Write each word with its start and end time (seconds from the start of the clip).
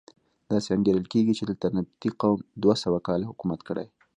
داسې 0.51 0.69
انګېرل 0.75 1.05
کېږي 1.13 1.33
چې 1.37 1.43
دلته 1.49 1.67
نبطي 1.77 2.09
قوم 2.21 2.39
دوه 2.63 2.75
سوه 2.83 2.99
کاله 3.07 3.25
حکومت 3.31 3.59
کړی. 3.67 3.87